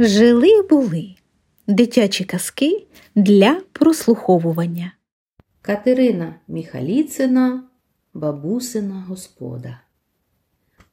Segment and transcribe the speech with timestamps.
[0.00, 1.14] Жили були
[1.66, 4.92] дитячі казки для прослуховування.
[5.62, 7.62] Катерина Міхаліцина,
[8.14, 9.80] бабусина господа.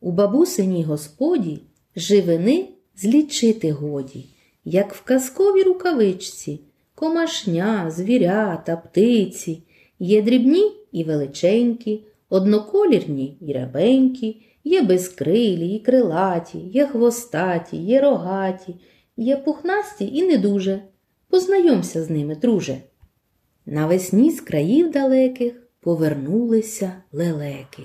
[0.02, 1.61] У бабусиній господі
[1.95, 4.25] живини злічити годі,
[4.63, 6.59] як в казковій рукавичці,
[6.95, 9.63] комашня, звірята, птиці,
[9.99, 18.75] є дрібні і величенькі, одноколірні і рябенькі, є безкрилі і крилаті, є хвостаті, є рогаті,
[19.17, 20.81] є пухнасті і не дуже.
[21.29, 22.77] Познайомся з ними, друже.
[23.65, 27.83] Навесні з країв далеких повернулися лелеки.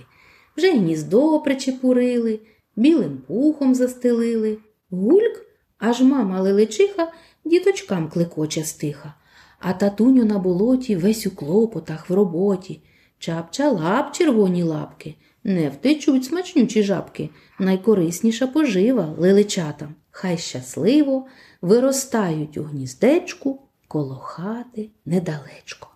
[0.56, 2.40] Вже гніздо причепурили,
[2.76, 4.58] білим пухом застелили.
[4.90, 5.46] Гульк,
[5.78, 7.12] аж мама лелечиха
[7.44, 9.14] діточкам клекоче стиха,
[9.58, 12.82] а татуню на болоті весь у клопотах в роботі.
[13.18, 19.94] Чапча лап червоні лапки, не втечуть смачнючі жабки, найкорисніша пожива лелечатам.
[20.10, 21.26] Хай щасливо
[21.62, 25.88] виростають у гніздечку коло хати недалечко.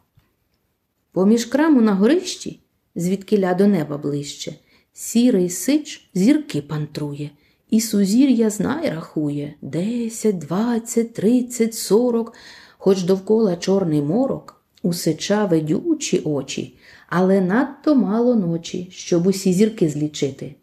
[1.13, 2.61] Поміж краму на горищі,
[2.95, 4.55] звідкиля до неба ближче,
[4.93, 7.31] сірий сич зірки пантрує,
[7.71, 12.33] і сузір'я знай рахує десять, двадцять, тридцять, сорок,
[12.79, 19.89] хоч довкола чорний морок, у сича ведючі очі, але надто мало ночі, щоб усі зірки
[19.89, 20.55] злічити.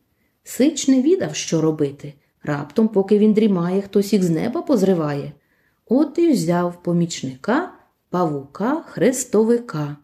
[0.43, 2.13] Сич не відав, що робити.
[2.43, 5.31] Раптом, поки він дрімає, хтось їх з неба позриває.
[5.85, 7.71] От і взяв помічника
[8.09, 9.95] павука хрестовика.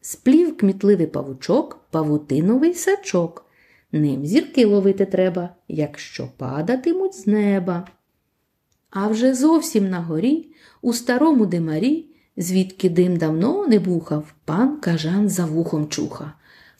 [0.00, 3.46] Сплів кмітливий павучок, павутиновий сачок.
[3.92, 7.88] Ним зірки ловити треба, якщо падатимуть з неба.
[8.90, 10.48] А вже зовсім на горі,
[10.82, 16.32] у старому димарі, звідки дим давно не бухав, пан кажан за вухом чуха.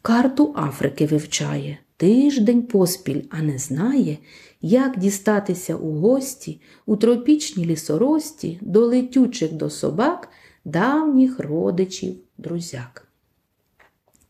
[0.02, 4.18] Карту Африки вивчає, тиждень поспіль, а не знає,
[4.62, 10.28] як дістатися у гості у тропічній лісорості до летючих до собак
[10.64, 13.08] давніх родичів друзяк.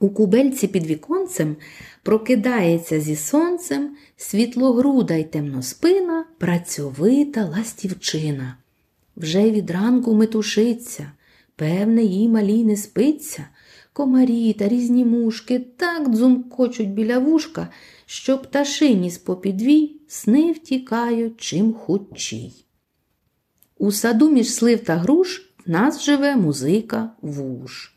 [0.01, 1.57] У кубельці під віконцем
[2.03, 8.57] прокидається зі сонцем світлогруда й темноспина, працьовита ластівчина.
[9.17, 11.13] Вже від ранку метушиться,
[11.57, 13.47] певне, їй малій не спиться.
[13.97, 17.69] Комарі та різні мушки так дзумкочуть біля вушка,
[18.07, 22.53] що пташині з попідвій сни втікають чим худчій.
[23.79, 27.95] У саду між слив та груш в нас живе музика вуш.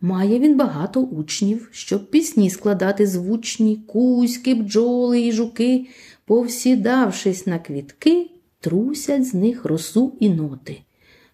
[0.00, 5.86] Має він багато учнів, щоб пісні складати звучні, кузьки, бджоли і жуки,
[6.24, 8.30] повсідавшись на квітки,
[8.60, 10.80] трусять з них росу і ноти.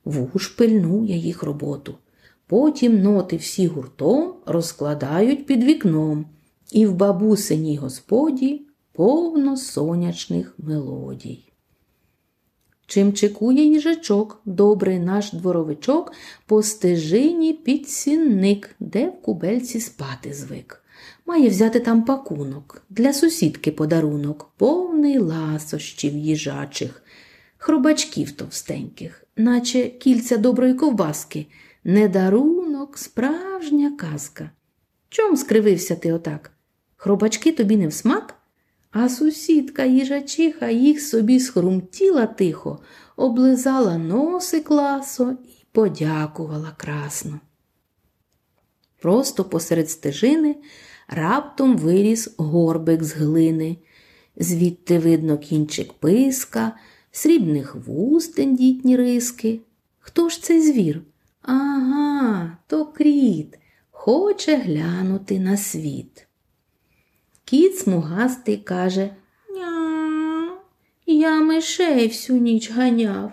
[0.04, 1.94] Вуш пильнує їх роботу.
[2.46, 6.26] Потім ноти всі гуртом розкладають під вікном,
[6.72, 8.62] і в бабусиній господі
[8.92, 11.52] повно сонячних мелодій.
[12.86, 16.12] Чим чекує їжачок, добрий наш дворовичок,
[16.46, 20.82] по стежині підсінник, де в кубельці спати звик.
[21.26, 27.02] Має взяти там пакунок, для сусідки подарунок, повний ласощів їжачих,
[27.58, 31.46] хробачків товстеньких, наче кільця доброї ковбаски,
[31.86, 34.50] не дарунок, справжня казка.
[35.08, 36.50] Чом скривився ти отак?
[36.96, 38.34] Хробачки тобі не в смак?
[38.90, 42.78] А сусідка їжачиха їх собі схрумтіла тихо,
[43.16, 47.40] облизала носик ласо і подякувала красно.
[49.00, 50.56] Просто посеред стежини
[51.08, 53.76] раптом виріс горбик з глини.
[54.36, 56.72] Звідти видно кінчик писка,
[57.10, 59.60] срібних вуст тендітні риски.
[59.98, 61.02] Хто ж цей звір?
[61.46, 63.58] Ага, то кріт,
[63.90, 66.26] хоче глянути на світ.
[67.44, 69.10] Кіт смугастий каже
[69.50, 70.50] Ня,
[71.06, 73.32] я мишей всю ніч ганяв,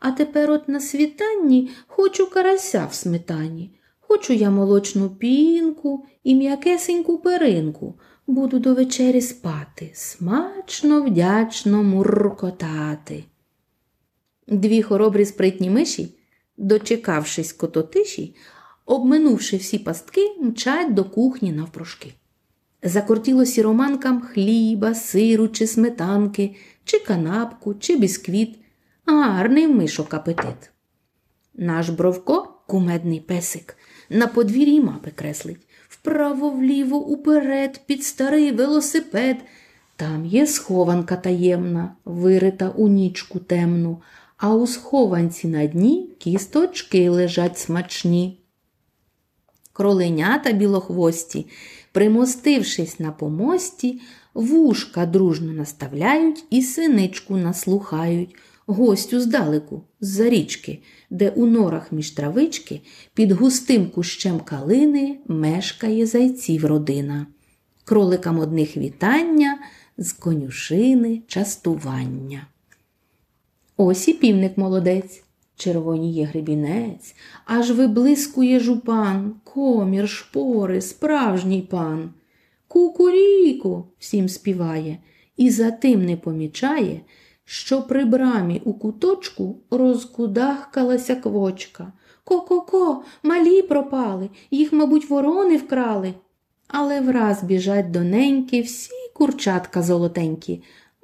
[0.00, 3.70] а тепер от на світанні хочу карася в сметані.
[4.00, 7.94] Хочу я молочну пінку і м'якесеньку перинку.
[8.26, 13.24] Буду до вечері спати, смачно, вдячно муркотати.
[14.48, 16.14] Дві хоробрі спритні миші,
[16.56, 18.34] дочекавшись кототиші,
[18.86, 22.14] обминувши всі пастки, мчать до кухні навпрошки.
[22.82, 28.58] Закортіло сіроманкам хліба, сиру чи сметанки, чи канапку, чи бісквіт,
[29.06, 30.70] гарний мишок апетит.
[31.54, 33.76] Наш бровко, кумедний песик,
[34.10, 39.36] на подвір'ї мапи креслить вправо вліво, уперед, під старий велосипед.
[39.96, 44.02] Там є схованка таємна, вирита у нічку темну,
[44.36, 48.40] а у схованці на дні кісточки лежать смачні.
[49.72, 51.46] Кроленята білохвості
[51.92, 54.00] примостившись на помості,
[54.34, 58.36] вушка дружно наставляють і синичку наслухають.
[58.66, 60.78] гостю здалеку, з-за річки,
[61.10, 62.80] де у норах між травички
[63.14, 67.26] під густим кущем калини мешкає зайців родина.
[67.84, 69.58] Кроликам одних вітання,
[69.98, 72.46] з конюшини частування.
[73.76, 75.22] Ось і півник молодець,
[75.56, 77.14] червоніє гребінець,
[77.44, 82.10] аж виблискує жупан, комір, шпори, справжній пан.
[82.68, 84.98] Кукуріку всім співає,
[85.36, 87.00] і за тим не помічає,
[87.44, 91.92] що при брамі у куточку розкудахкалася квочка.
[92.24, 96.14] Ко-ко-ко, малі пропали, їх, мабуть, ворони вкрали.
[96.68, 100.62] Але враз біжать до неньки всі курчатка золотенькі.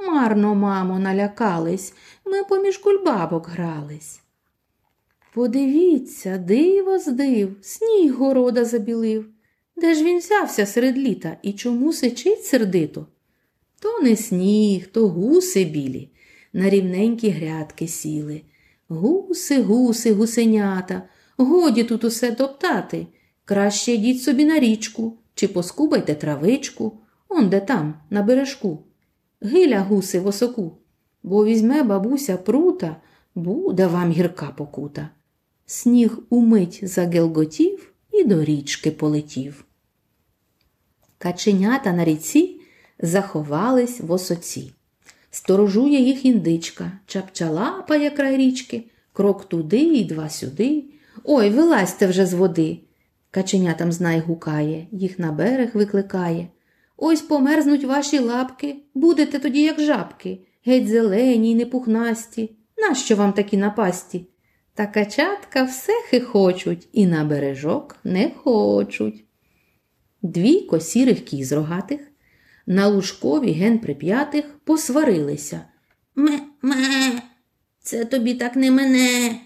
[0.08, 1.94] Марно, мамо, налякались,
[2.24, 4.20] ми поміж кульбабок грались.
[5.34, 9.26] Подивіться, диво здив, сніг города забілив.
[9.76, 13.06] Де ж він взявся серед літа і чому сичить сердито?
[13.80, 16.10] То не сніг, то гуси білі,
[16.52, 18.42] на рівненькі грядки сіли.
[18.88, 21.02] Гуси, гуси, гусенята,
[21.36, 23.06] годі тут усе топтати.
[23.44, 28.84] Краще йдіть собі на річку чи поскубайте травичку, он де там, на бережку.
[29.44, 30.78] Гиля гуси в осоку,
[31.22, 32.96] бо візьме бабуся прута,
[33.34, 35.08] буде вам гірка покута.
[35.66, 39.64] Сніг умить загелготів і до річки полетів.
[41.18, 42.60] Каченята на ріці
[42.98, 44.72] заховались в осоці.
[45.30, 50.84] Сторожує їх індичка, чапчалапає край річки, крок туди і два сюди.
[51.24, 52.78] Ой, вилазьте вже з води.
[53.30, 56.48] Каченятам знай гукає, їх на берег викликає.
[56.96, 62.56] Ось померзнуть ваші лапки, будете тоді, як жабки, геть зелені й непухнасті.
[62.76, 64.26] Нащо вам такі напасті?
[64.74, 69.24] Та качатка все хихочуть і на бережок не хочуть.
[70.22, 72.00] Двійко сірих кіз рогатих
[72.66, 75.60] на лужкові ген прип'ятих посварилися.
[76.14, 77.22] Ме-ме,
[77.80, 79.40] це тобі так не мене.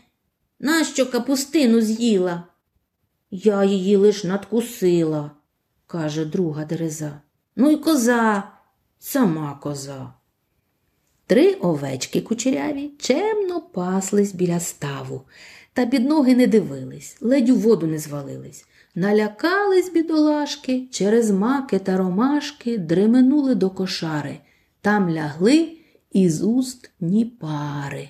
[0.60, 2.44] Нащо капустину з'їла?
[3.31, 5.31] Я її лиш надкусила,
[5.87, 7.20] каже друга дереза.
[7.56, 8.43] Ну й коза,
[8.99, 10.12] сама коза.
[11.26, 15.23] Три овечки кучеряві чемно паслись біля ставу,
[15.73, 18.67] та під ноги не дивились, ледь у воду не звалились.
[18.94, 24.38] Налякались бідолашки, через маки та ромашки дременули до кошари,
[24.81, 25.76] там лягли
[26.12, 28.08] із уст ні пари.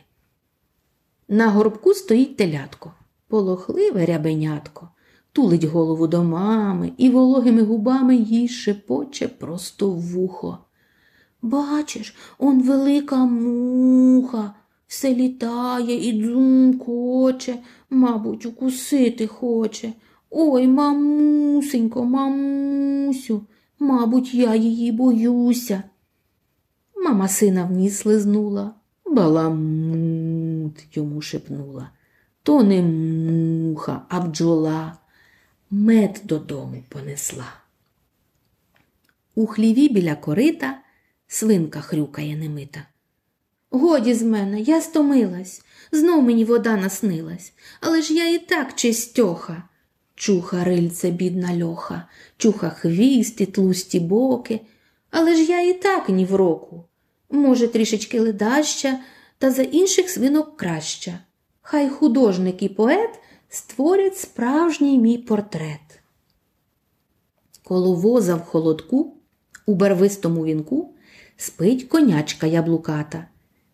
[1.28, 2.94] На горбку стоїть телятко,
[3.28, 4.88] полохливе рябенятко,
[5.36, 10.58] тулить голову до мами і вологими губами їй шепоче просто в вухо.
[11.42, 14.54] Бачиш, он велика муха,
[14.86, 17.58] все літає і дзумкоче,
[17.90, 19.92] мабуть, укусити хоче.
[20.30, 23.42] Ой, мамусенько, мамусю,
[23.78, 25.82] мабуть, я її боюся.
[27.04, 28.74] Мама сина вніс слизнула,
[29.06, 31.90] баламут йому шепнула.
[32.42, 34.96] То не муха, а бджола.
[35.78, 37.52] Мед додому понесла.
[39.34, 40.78] У хліві біля корита
[41.26, 42.86] свинка хрюкає немита.
[43.70, 45.62] Годі з мене, я стомилась,
[45.92, 49.62] знов мені вода наснилась, але ж я і так чистьоха.
[50.14, 54.60] Чуха рильце, бідна льоха, чуха хвіст і тлусті боки,
[55.10, 56.84] але ж я і так ні в року.
[57.30, 59.00] Може, трішечки ледаща,
[59.38, 61.18] та за інших свинок краща.
[61.62, 63.10] Хай художник і поет
[63.56, 66.00] створять справжній мій портрет.
[67.64, 69.14] Коло воза в холодку,
[69.66, 70.94] у барвистому вінку,
[71.36, 73.26] спить конячка яблуката,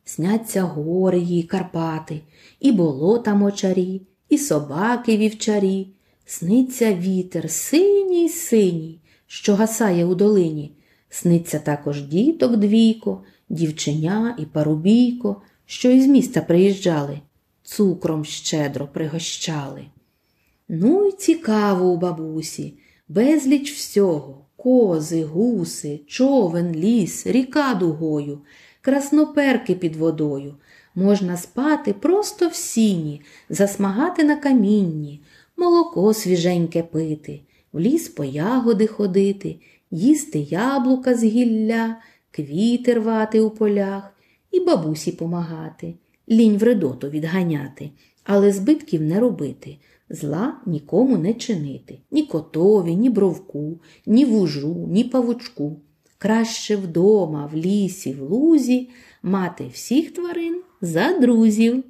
[0.05, 2.21] сняться гори їй Карпати,
[2.61, 5.89] і болота мочарі, і собаки вівчарі.
[6.27, 10.73] Сниться вітер синій синій, що гасає у долині.
[11.09, 17.21] Сниться також діток двійко, дівченя і парубійко, що із міста приїжджали,
[17.77, 19.85] цукром щедро пригощали.
[20.69, 22.75] Ну й цікаво у бабусі,
[23.09, 28.39] безліч всього кози, гуси, човен, ліс, ріка дугою,
[28.81, 30.55] красноперки під водою.
[30.95, 35.23] Можна спати просто в сіні, засмагати на камінні
[35.57, 37.41] молоко свіженьке пити,
[37.73, 39.57] в ліс по ягоди ходити,
[39.91, 41.97] їсти яблука з гілля,
[42.31, 44.13] квіти рвати у полях
[44.51, 45.95] і бабусі помагати,
[46.29, 47.91] лінь вредоту відганяти,
[48.25, 49.77] але збитків не робити,
[50.11, 55.77] зла нікому не чинити, ні котові, ні бровку, ні вужу, ні павучку.
[56.19, 58.89] Краще вдома, в лісі, в лузі
[59.23, 61.85] мати всіх тварин за друзів.